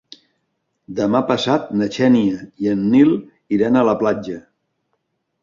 [0.99, 3.13] Demà passat na Xènia i en Nil
[3.59, 4.41] iran a la platja.